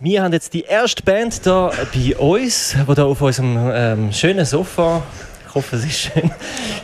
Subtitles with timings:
[0.00, 4.46] Wir haben jetzt die erste Band hier bei uns, die hier auf unserem ähm, schönen
[4.46, 5.02] Sofa,
[5.48, 6.30] ich hoffe es ist schön,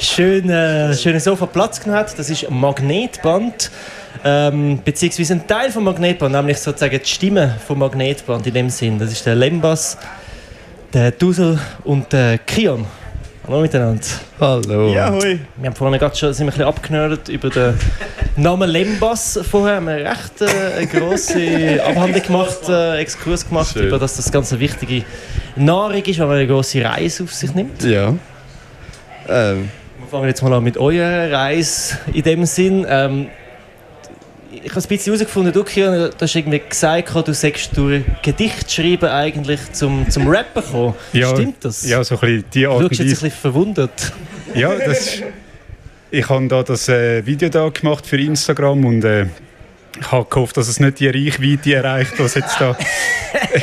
[0.00, 2.18] schön äh, schönen Sofa Platz genommen hat.
[2.18, 3.70] Das ist Magnetband,
[4.24, 8.98] ähm, beziehungsweise ein Teil vom Magnetband, nämlich sozusagen die Stimme vom Magnetband in dem Sinn.
[8.98, 9.96] Das ist der Lembas,
[10.92, 12.84] der Dusel und der Kion.
[13.46, 14.00] Hallo miteinander.
[14.40, 14.88] Hallo.
[14.88, 15.38] Ja, hoi.
[15.56, 17.74] Wir haben vorhin gerade schon sind ein bisschen abgenördet über den
[18.36, 19.38] Namen Lembas.
[19.50, 23.88] Vorher haben wir eine recht äh, eine grosse Abhandlung gemacht, äh, Exkurs gemacht, Schön.
[23.88, 25.04] über dass das ganz eine wichtige
[25.56, 27.84] Nahrung ist, weil man eine grosse Reise auf sich nimmt.
[27.84, 28.14] Ja.
[29.28, 29.68] Ähm,
[29.98, 32.86] Wir fangen jetzt mal an mit eurer Reise in dem Sinn.
[32.88, 33.26] Ähm,
[34.62, 38.70] ich habe ein bisschen herausgefunden, du, Kian, du hast irgendwie gesagt, du sagst durch Gedicht
[38.70, 40.94] schreiben eigentlich zum, zum Rappen gekommen.
[41.12, 41.88] Ja, Stimmt das?
[41.88, 44.12] Ja, so ein bisschen die Du Art schaust und jetzt ein bisschen verwundert.
[44.54, 45.18] Ja, das,
[46.10, 49.26] ich habe da das äh, Video da gemacht für Instagram und äh,
[49.98, 52.76] ich habe gehofft, dass es nicht die Reichweite erreicht, was jetzt da.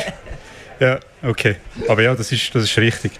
[0.80, 1.56] ja, okay.
[1.88, 3.12] Aber ja, das ist, das ist richtig.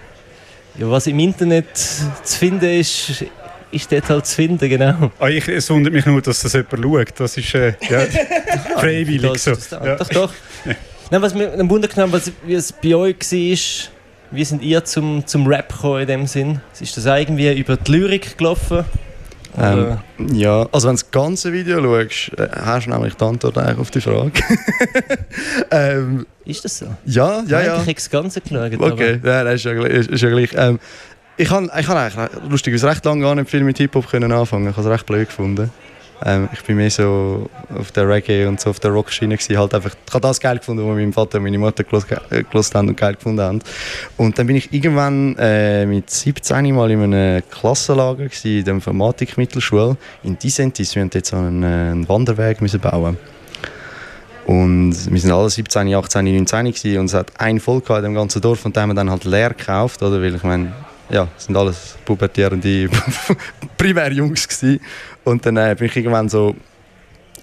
[0.77, 3.25] Ja, was im Internet zu finden ist,
[3.73, 5.11] ist dort halt zu finden, genau.
[5.19, 7.19] Ah, ich, es wundert mich nur, dass das jemand schaut.
[7.19, 7.99] Das ist äh, ja,
[8.77, 9.51] freiwillig Das so.
[9.51, 9.95] ist das Ja.
[9.95, 10.33] Doch, doch.
[11.11, 13.57] Nein, was mir am Wunder genommen was, wie es bei euch war,
[14.31, 16.59] wie sind ihr zum, zum Rap gekommen in dem Sinn?
[16.79, 18.83] Ist das irgendwie über die Lyrik gelaufen?
[19.55, 19.97] ähm,
[20.33, 23.77] ja, also wenn du das ganze Video schaust, äh, hast du nämlich die Antwort eigentlich
[23.77, 24.31] auf die Frage.
[25.71, 26.85] ähm, ist das so?
[27.05, 27.73] ja, ja, Nein, ja.
[27.75, 28.71] Ich habe das Ganze geschaut.
[28.79, 30.49] Okay, ja, das ist ja, gleich- ist, ist ja gleich.
[30.55, 30.79] Ähm,
[31.37, 34.69] ich habe ich hab eigentlich lustigerweise recht lange gar nicht viel mit Hip-Hop anfangen.
[34.69, 35.71] Ich habe es recht blöd gefunden.
[36.25, 39.57] Ähm, ich bin mehr so auf der Reggae und so auf der Rock-Schiene gewesen.
[39.57, 41.83] Halt ich habe das geil gefunden, was mein Vater und meine Mutter
[42.29, 43.59] äh, gelost haben und geil gefunden haben.
[44.17, 48.73] Und dann bin ich irgendwann äh, mit 17 mal in einem Klassenlager gewesen, in der
[48.75, 50.95] Informatik-Mittelschule in Disentis.
[50.95, 53.17] Wir haben jetzt so einen, äh, einen Wanderweg müssen bauen.
[54.45, 58.13] Und wir sind alle 17, 18, 19 gewesen und es hat ein Volk in dem
[58.13, 60.21] ganzen Dorf und den haben wir dann halt leer gekauft, oder?
[60.21, 60.73] Weil ich meine,
[61.09, 62.89] ja, sind alles pubertierende
[63.77, 64.79] Primärjungs gewesen.
[65.23, 66.55] Und dann äh, bin ich irgendwann so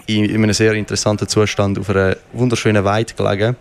[0.07, 3.57] in, in einem sehr interessanten Zustand auf einer wunderschönen Weide gelegen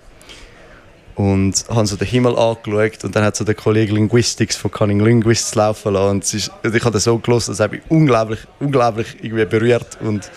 [1.20, 5.02] und habe so den Himmel angeschaut und dann hat so der Kollege Linguistics von Cunning
[5.02, 8.40] Linguists laufen lassen und, ist, und ich habe das so gelesen, das hat mich unglaublich,
[8.62, 10.32] unglaublich irgendwie berührt und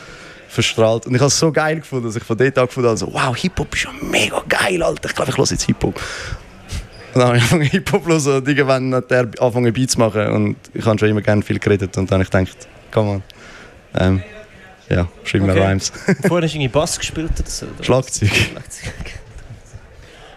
[0.48, 2.98] verstrahlt und ich habe es so geil gefunden, dass ich von dort an gefunden habe,
[2.98, 6.00] so, wow, Hip-Hop ist ja mega geil, Alter, ich glaube, ich höre jetzt Hip-Hop.
[7.14, 10.26] Dann habe ich angefangen Hip-Hop zu hören und irgendwann hat er angefangen Beats zu machen
[10.28, 13.22] und ich habe schon immer gerne viel geredet und dann habe ich gedacht, come on,
[13.98, 14.22] ähm,
[14.88, 15.66] ja, schreib mir Okay.
[15.66, 15.90] Rhymes.
[15.90, 17.66] Vorhin hast du irgendwie Bass gespielt oder so?
[17.66, 17.84] Oder?
[17.84, 18.30] Schlagzeug.
[18.30, 18.92] Schlagzeug.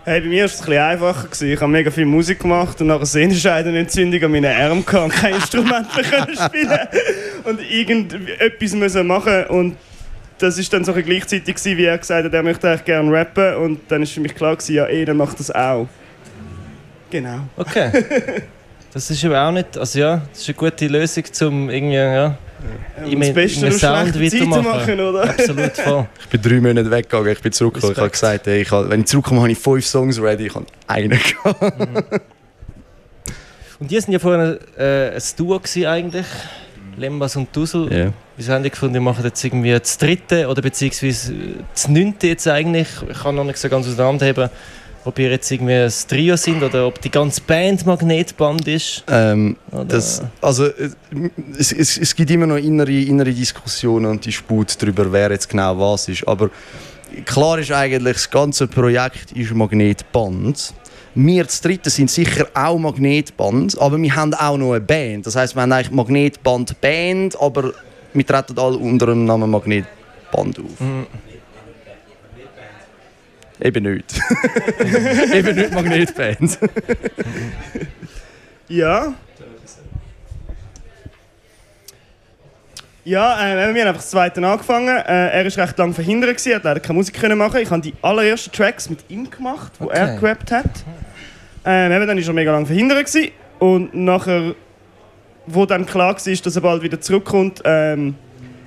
[0.05, 1.23] Hey, bei mir war es ein bisschen einfacher.
[1.23, 1.51] Gewesen.
[1.51, 5.33] Ich habe mega viel Musik gemacht und nach einer Sehnenscheidenentzündung an meinen gehabt und kein
[5.35, 6.79] Instrument mehr können spielen
[7.43, 9.77] und irgendetwas müssen machen und
[10.37, 13.55] das ist dann so gleichzeitig gewesen, wie er gesagt hat, er möchte eigentlich gerne rappen
[13.55, 15.87] und dann ist für mich klar gewesen, ja, eh, dann macht das auch.
[17.15, 17.39] Genau.
[17.57, 17.91] Okay.
[18.95, 22.37] Das ist aber auch nicht, also ja, das ist eine gute Lösung, um irgendwie, ja,
[23.03, 24.63] Um Im- das Beste im Sound schlechter Zeit zu weitermachen.
[24.63, 25.23] machen, oder?
[25.31, 26.07] absolut voll.
[26.21, 27.91] Ich bin drei Monate weggegangen, ich bin zurückgekommen.
[27.91, 30.45] Ich habe gesagt, ey, ich habe, wenn ich zurückkomme, habe ich fünf Songs ready.
[30.45, 32.21] Ich habe einen gehabt.
[33.81, 36.25] Und die sind ja vorhin äh, ein Duo gewesen eigentlich,
[36.95, 37.91] Lembas und Dusel.
[37.91, 38.13] Ja.
[38.37, 41.33] Wieso haben die gefunden, die machen jetzt irgendwie das dritte oder beziehungsweise
[41.73, 42.87] das neunte jetzt eigentlich?
[43.11, 44.49] Ich kann noch nicht so ganz auseinanderheben,
[45.05, 49.03] ob ihr jetzt irgendwie ein Trio sind oder ob die ganze Band Magnetband ist.
[49.07, 49.55] Ähm,
[49.87, 50.89] das, also, äh,
[51.57, 55.79] es, es, es gibt immer noch innere, innere Diskussionen und Disput darüber, wer jetzt genau
[55.79, 56.27] was ist.
[56.27, 56.49] Aber
[57.23, 60.73] klar ist eigentlich, das ganze Projekt ist Magnetband.
[61.13, 65.25] Wir zu dritten sind sicher auch Magnetband, aber wir haben auch noch eine Band.
[65.25, 67.73] Das heißt, wir haben eigentlich Magnetband Band, aber
[68.13, 70.79] wir treten alle unter dem Namen Magnetband auf.
[70.79, 71.05] Mhm.
[73.61, 74.19] Eben nicht.
[75.33, 76.59] Eben nicht Magnetband.
[78.67, 79.13] Ja.
[83.03, 84.87] Ja, äh, wir haben einfach das zweite angefangen.
[84.87, 87.59] Äh, er war recht lange verhindert, gewesen, er hat leider keine Musik können machen.
[87.61, 89.97] Ich habe die allerersten Tracks mit ihm gemacht, wo Okay.
[89.99, 90.65] er gerappt hat.
[91.63, 93.05] Äh, eben, dann war er mega lange verhindert.
[93.05, 93.31] Gewesen.
[93.59, 94.55] Und nachher,
[95.45, 98.15] wo dann klar war, dass er bald wieder zurückkommt, ähm,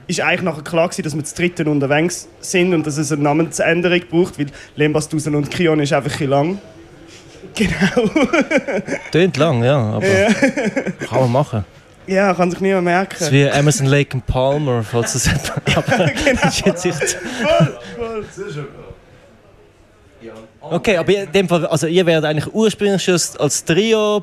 [0.08, 3.22] ist eigentlich nachher klar gewesen, dass wir zu dritten unterwegs sind und dass es eine
[3.22, 6.58] Namensänderung braucht, weil Lembas, Dusen und Kion ist einfach ein lang.
[7.54, 8.08] Genau.
[9.10, 10.06] Tönt lang, ja, aber
[11.08, 11.64] kann man machen.
[12.06, 13.16] Ja, kann sich niemand merken.
[13.18, 15.28] Das ist wie Emerson Lake and Palmer, falls das
[15.74, 16.42] aber genau.
[16.48, 17.18] ist jetzt nicht.
[17.42, 18.24] Voll, voll.
[20.60, 24.22] Okay, aber in dem Fall, also ihr wärt eigentlich ursprünglich schon als- Trio,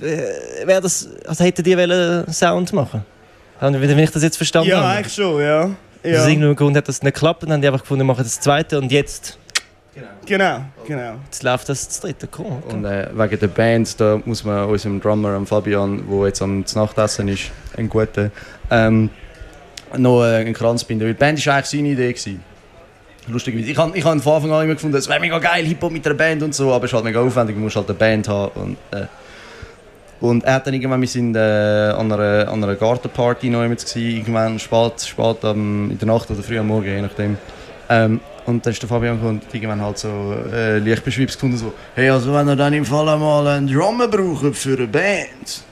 [0.00, 3.04] äh, wär das, also hättet ihr wollen Sound machen?
[3.60, 4.88] Haben- Wenn ich das jetzt verstanden Ja, habe.
[4.98, 5.62] eigentlich schon, ja.
[5.64, 5.70] Aus
[6.04, 6.26] ja.
[6.28, 8.40] irgendeinem Grund hat das nicht geklappt und dann haben die einfach gefunden, wir machen das
[8.40, 9.38] zweite und jetzt
[10.26, 11.14] Genau, genau.
[11.24, 12.28] Jetzt läuft das das dritte.
[12.30, 12.44] Okay.
[12.68, 16.64] Und äh, wegen der Band, da muss man unserem Drummer, am Fabian, der jetzt am
[16.74, 18.30] Nachtessen ist, ein guter,
[18.70, 19.10] ähm,
[19.96, 21.06] noch äh, einen Kranz binden.
[21.06, 22.12] Weil die Band war eigentlich seine Idee.
[22.12, 22.44] Gewesen.
[23.26, 23.70] Lustigerweise.
[23.70, 26.06] Ich habe ich hab von Anfang an immer gefunden, es wäre mega geil, Hip-Hop mit
[26.06, 28.28] einer Band und so, aber es ist halt mega aufwendig, du musst halt eine Band
[28.28, 28.52] haben.
[28.60, 29.06] Und, äh,
[30.20, 33.96] und er hat dann irgendwann, wir sind äh, an, einer, an einer Gartenparty noch mit
[33.96, 37.38] irgendwann spät, spät am, in der Nacht oder früh am Morgen, je nachdem.
[37.88, 41.56] Ähm, und dann ist der Fabian gekommen und irgendwann halt so äh, leicht beschwipst gefunden,
[41.56, 45.62] so, hey, also wenn ihr dann im Fall einmal einen Drummer braucht für eine Band,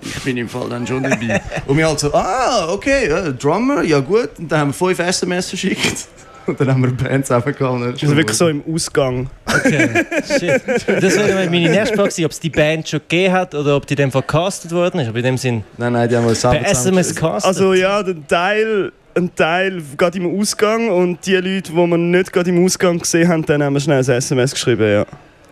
[0.00, 1.40] ich bin im Fall dann schon dabei.
[1.66, 4.30] und wir halt so, ah, okay, äh, Drummer, ja gut.
[4.38, 6.08] Und dann haben wir fünf SMS verschickt.
[6.46, 7.90] Und dann haben wir Bands zusammengehalten.
[7.90, 9.28] Also wirklich so im Ausgang.
[9.54, 10.62] Okay, shit.
[11.02, 13.94] Das wäre meine nächste Frage ob es die Band schon gegeben hat oder ob die
[13.94, 15.08] dem vercastet worden ist.
[15.08, 17.48] Aber in dem Sinn, Nein, nein, die haben wir selber per SMS castet.
[17.48, 22.32] Also ja, der Teil, ein Teil geht im Ausgang und die Leute, die wir nicht
[22.32, 25.06] gerade im Ausgang gesehen haben, dann haben wir schnell ein SMS geschrieben, ja.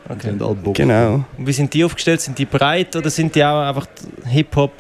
[0.09, 0.31] okay.
[0.31, 0.75] Und alle Bock.
[0.75, 1.25] Genau.
[1.37, 2.21] Und wie sind die aufgestellt?
[2.21, 3.87] Sind die breit oder sind die auch einfach
[4.27, 4.73] Hip-Hop?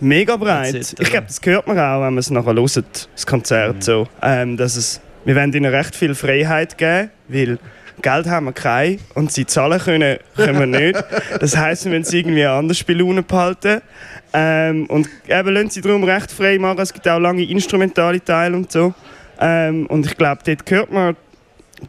[0.00, 0.74] Mega breit.
[0.74, 3.82] It, ich glaube, das hört man auch, wenn man es nachher hört, das Konzert.
[3.82, 4.06] So.
[4.20, 7.58] Ähm, dass es, wir wollen ihnen recht viel Freiheit geben, weil
[8.02, 11.04] Geld haben wir kein und sie zahlen können, können wir nicht.
[11.40, 13.80] Das heisst, wir müssen sie irgendwie anders bei Laune behalten.
[14.32, 16.80] Ähm, und eben lassen sie darum recht frei machen.
[16.80, 18.92] Es gibt auch lange instrumentale Teile und so.
[19.40, 21.16] Ähm, und ich glaube, dort hört man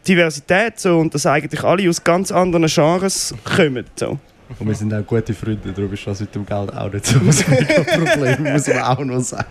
[0.06, 3.84] Diversität so, und dass eigentlich alle aus ganz anderen Genres kommen.
[3.96, 4.18] So.
[4.58, 7.18] Und wir sind auch gute Freunde, darum ist das mit dem Geld auch nicht so
[7.18, 9.46] ein Problem, muss man auch noch sagen.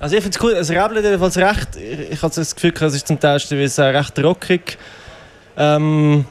[0.00, 2.94] Also ich finde es cool, es rappelt jedenfalls recht, ich, ich habe das Gefühl, es
[2.94, 4.78] ist zum Teil teilweise recht rockig.
[5.58, 6.24] Ähm,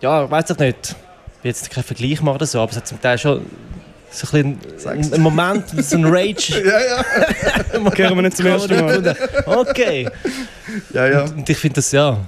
[0.00, 0.96] ja, ich weiß auch nicht,
[1.38, 3.46] ich will jetzt keinen Vergleich machen oder so, aber es hat zum Teil schon
[4.10, 6.60] so ein, bisschen ein, ein Moment, so ein Rage.
[6.64, 7.04] Ja, ja.
[7.96, 9.16] Hören wir nicht zum ersten Mal.
[9.46, 10.08] Okay.
[10.92, 11.22] Ja, ja.
[11.22, 12.18] Und ich finde das, ja,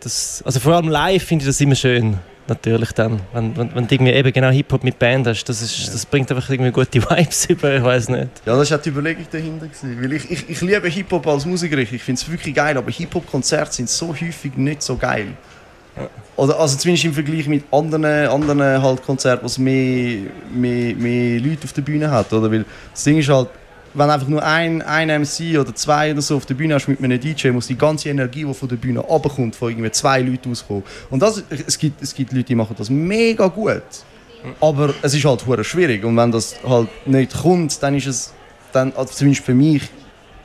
[0.00, 2.18] das, also vor allem live finde ich das immer schön.
[2.46, 5.94] Natürlich dann, wenn, wenn, wenn du irgendwie eben genau Hip-Hop mit Band hast, das, ist,
[5.94, 8.28] das bringt einfach irgendwie gute Vibes über, ich weiß nicht.
[8.44, 9.66] Ja, das war auch die Überlegung dahinter.
[9.66, 10.02] Gewesen.
[10.02, 13.72] Weil ich, ich, ich liebe Hip-Hop als Musiker, ich finde es wirklich geil, aber Hip-Hop-Konzerte
[13.72, 15.28] sind so häufig nicht so geil.
[16.36, 21.40] Oder also zumindest im Vergleich mit anderen, anderen halt Konzerten, wo es mehr, mehr, mehr
[21.40, 22.32] Leute auf der Bühne hat.
[22.32, 22.50] Oder?
[22.50, 23.48] Weil das Ding ist halt,
[23.94, 27.02] wenn einfach nur ein, ein MC oder zwei oder so auf der Bühne hast mit
[27.02, 30.50] einem DJ, muss die ganze Energie, die von der Bühne runterkommt, von irgendwie zwei Leuten
[30.50, 30.82] auskommen.
[31.10, 33.82] Und das, es, gibt, es gibt Leute, die machen das mega gut.
[34.60, 36.04] Aber es ist halt schwierig.
[36.04, 38.34] Und wenn das halt nicht kommt, dann ist es,
[38.72, 39.82] dann, also zumindest für mich,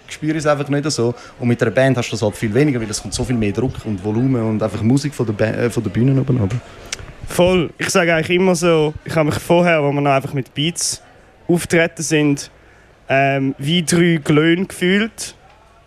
[0.07, 1.13] spüre ich es einfach nicht so.
[1.39, 3.35] Und mit einer Band hast du das halt viel weniger, weil es kommt so viel
[3.35, 6.37] mehr Druck und Volumen und einfach Musik von der, ba äh, von der Bühne oben
[6.37, 6.57] runter.
[7.27, 7.71] Voll.
[7.77, 11.01] Ich sage eigentlich immer so, ich habe mich vorher, wo wir noch einfach mit Beats
[11.47, 12.49] auftreten sind,
[13.09, 15.35] ähm, wie drei Glöhn gefühlt.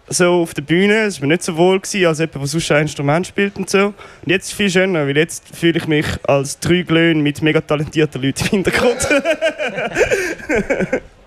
[0.08, 1.04] So auf der Bühne.
[1.04, 3.70] Es war mir nicht so wohl, gewesen, als jemand, der sonst ein Instrument spielt und
[3.70, 3.86] so.
[3.86, 3.94] Und
[4.26, 7.60] jetzt ist es viel schöner, weil jetzt fühle ich mich als drei Glöhn mit mega
[7.60, 8.98] talentierten Leuten im Hintergrund.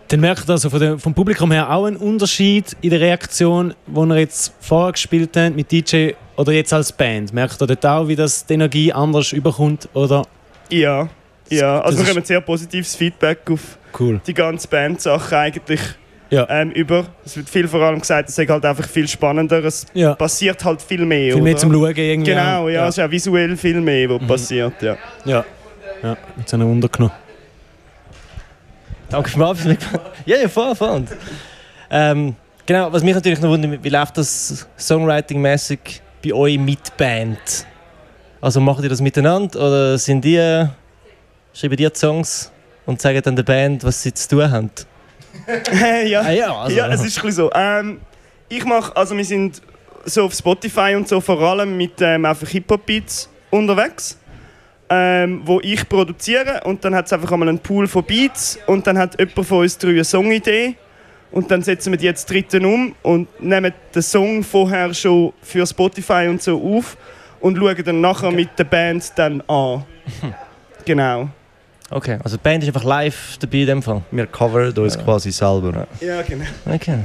[0.10, 3.74] Dann merkt ihr also von der, vom Publikum her auch einen Unterschied in der Reaktion,
[3.88, 7.34] wo ihr jetzt vorher gespielt habt mit DJ oder jetzt als Band.
[7.34, 9.90] Merkt ihr dort auch, wie das die Energie anders überkommt?
[9.94, 10.28] Oder
[10.70, 11.10] ja.
[11.50, 14.20] Ja, also Das wir bekommen sehr positives Feedback auf cool?
[14.26, 15.80] die ganze Band-Sache eigentlich
[16.32, 16.48] Ja.
[16.50, 17.06] ähm, über.
[17.24, 19.64] Es wird viel vor allem gesagt, es ist halt einfach viel spannender.
[19.64, 20.16] Es Ja.
[20.16, 21.34] passiert halt viel mehr.
[21.34, 21.60] Viel mehr oder?
[21.62, 22.32] zum Schauen irgendwie.
[22.32, 22.70] Genau, auch.
[22.70, 24.82] ja, es ist auch visuell viel mehr, was passiert.
[24.82, 24.98] Ja.
[25.24, 25.46] Ja.
[26.04, 27.16] Ja, jetzt haben wir untergenommen.
[29.10, 29.78] Danke für den
[30.26, 31.04] Ja, ja, voll, voll.
[31.92, 37.38] Ähm, genau, was mich natürlich noch wundert, wie läuft das Songwriting-mäßig bei euch mit Band?
[38.42, 40.66] Also macht ihr das miteinander oder sind die,
[41.56, 42.52] schreiben die die Songs
[42.86, 44.70] und sagen dann der Band, was sie zu tun haben?
[46.06, 46.22] ja.
[46.22, 46.76] Ah ja, also.
[46.76, 47.52] ja, es ist ein so.
[47.54, 48.02] Ähm,
[48.50, 49.62] ich mache, also wir sind
[50.06, 54.20] so auf Spotify und so vor allem mit ähm, einfach Hip-Hop-Beats unterwegs,
[54.90, 58.86] ähm, wo ich produziere und dann hat es einfach einmal einen Pool von Beats und
[58.86, 60.76] dann hat jemand von uns drei eine Songidee
[61.32, 65.66] und dann setzen wir die jetzt dritten um und nehmen den Song vorher schon für
[65.66, 66.98] Spotify und so auf
[67.40, 69.84] und schauen dann nachher mit der Band dann an.
[70.86, 71.30] genau.
[71.92, 74.02] Okay, also die Band ist einfach live dabei in dem Fall.
[74.12, 75.88] Wir covern uns quasi selber.
[76.02, 76.46] Ja, genau.
[76.66, 77.00] Okay,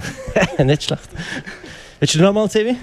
[0.64, 1.08] nicht schlecht.
[1.98, 2.76] Willst du noch mal, Sevi?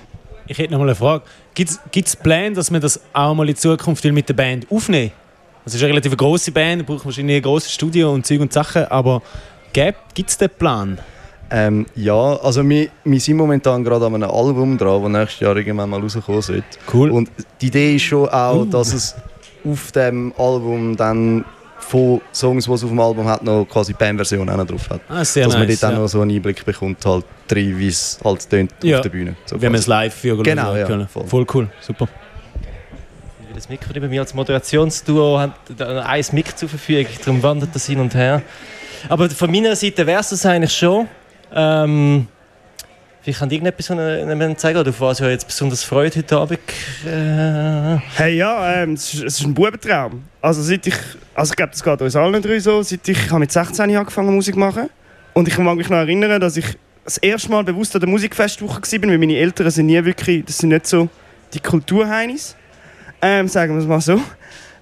[0.45, 1.23] Ich hätte noch mal eine Frage.
[1.55, 5.11] Gibt es Pläne, dass wir das auch mal in Zukunft will mit der Band aufnehmen?
[5.65, 8.85] Das ist eine relativ große Band, braucht wahrscheinlich ein grosses Studio und Zeug und Sachen,
[8.85, 9.21] aber
[9.73, 10.97] gibt es den Plan?
[11.49, 15.55] Ähm, ja, also wir, wir sind momentan gerade an einem Album dran, das nächstes Jahr
[15.57, 16.63] irgendwann mal rauskommen sollte.
[16.93, 17.09] Cool.
[17.09, 18.65] Und die Idee ist schon auch, Uh.
[18.65, 19.15] dass es
[19.65, 21.43] auf dem Album dann
[21.87, 25.01] von Songs, die es auf dem Album hat, noch quasi Band-Version auch noch drauf hat.
[25.09, 25.79] Ah, sehr Dass man nice.
[25.79, 26.01] dort auch ja.
[26.03, 28.97] noch so einen Einblick bekommt, halt drin, wie es halt tönt Ja.
[28.97, 29.35] auf der Bühne.
[29.45, 31.07] So Wenn man es live für Genau, ja, können.
[31.07, 31.25] voll.
[31.25, 32.07] Voll cool, super.
[33.55, 37.87] Das Mikro bei mir als Moderationsduo hat da ein Mic zur Verfügung, darum wandert das
[37.87, 38.41] hin und her.
[39.09, 41.07] Aber von meiner Seite wäre es das eigentlich schon.
[41.53, 42.27] Ähm,
[43.27, 46.59] vielleicht kann irgendetwas noch zeigen, oder auf was ihr jetzt besonders freut heute Abend.
[47.05, 50.23] Äh, Hey, ja, ähm, es, ist, es ist ein Bubentraum.
[50.41, 50.95] Also, seit ich,
[51.33, 52.81] also ich glaube, das geht uns allen drei so.
[52.83, 54.89] Seit ich, ich habe mit 16 Jahren angefangen Musik zu machen.
[55.33, 56.65] Und ich mag mich noch erinnern, dass ich
[57.03, 60.59] das erste Mal bewusst an der Musikfestwoche war, weil meine Eltern sind nie wirklich, das
[60.59, 61.09] sind nicht so
[61.53, 62.55] die Kulturheinis.
[63.21, 64.21] Ähm, sagen wir es mal so.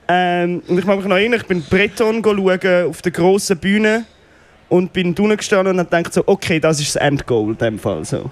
[0.07, 4.05] Ähm, und ich mag mich noch erinnern, ich bin Breton auf der grossen Bühne
[4.75, 7.79] und bin drinnen gestanden und habe gedacht so, okay, das ist das Endgoal in dem
[7.79, 8.29] Fall so.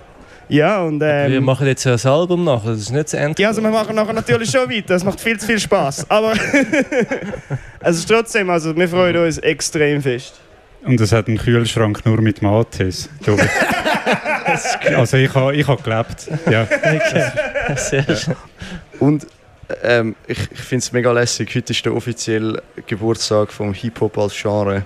[0.49, 3.41] Ja, und wir ähm, machen jetzt ein Album nach, das ist nicht das Ende.
[3.41, 4.95] ja, also wir machen nachher natürlich schon weiter.
[4.95, 6.09] Es macht viel zu viel Spaß.
[6.11, 6.33] Aber
[7.79, 10.39] es ist trotzdem, also wir freuen uns extrem fest.
[10.83, 13.09] Und es hat einen Kühlschrank nur mit Mates.
[13.23, 14.97] glaube ich.
[14.97, 16.29] also ich habe ich ha gelebt.
[16.51, 16.63] Ja.
[16.63, 17.31] Okay.
[17.77, 18.35] Sehr schön.
[18.99, 19.25] Und
[19.81, 21.55] ähm, ich, ich finde es mega lässig.
[21.55, 24.85] Heute ist der offizielle Geburtstag vom Hip-Hop als Genre.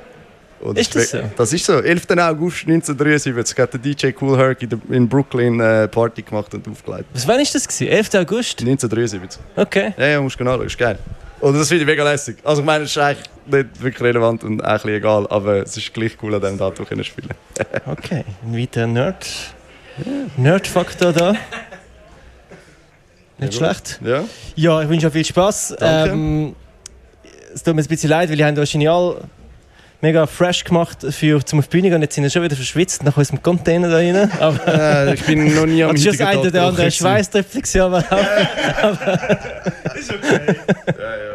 [0.59, 1.19] Und Ist das so?
[1.35, 1.79] Das ist so.
[1.79, 2.05] 11.
[2.17, 7.05] August 1973 hat der DJ Cool Herc in, Brooklyn äh, Party gemacht und aufgelegt.
[7.13, 7.67] Was wann ist das?
[7.67, 7.87] Gewesen?
[7.87, 8.15] 11.
[8.15, 8.59] August?
[8.61, 9.41] 1973.
[9.55, 9.93] Okay.
[9.97, 10.67] Ja, ja, musst du genau schauen.
[10.67, 10.97] Ist geil.
[11.39, 12.37] Und das finde ich mega lässig.
[12.43, 15.63] Also ich meine, es ist eigentlich nicht wirklich relevant und auch ein bisschen egal, aber
[15.63, 17.29] es ist gleich cool, an diesem Datum können spielen.
[17.85, 19.27] Okay, ein weiterer Nerd.
[20.35, 21.33] Nerd-Faktor da.
[23.39, 23.73] Nicht Jawohl.
[23.73, 23.99] schlecht.
[24.03, 24.23] Ja?
[24.55, 25.75] Ja, ich wünsche euch viel Spaß.
[25.79, 26.11] Danke.
[26.11, 26.55] Ähm,
[27.53, 29.21] es tut mir ein bisschen leid, weil ich habe euch genial
[30.01, 32.01] mega fresh gemacht für zum auf die Bühne gehen.
[32.01, 34.31] Jetzt sind wir schon wieder verschwitzt nach unserem Container da rein.
[34.39, 36.91] Aber ich bin noch nie am es ist heutigen das eine oder andere.
[36.91, 38.11] Schweißtröpfchen, aber auch
[39.95, 40.55] Ist okay.
[40.97, 41.26] Ja, ja.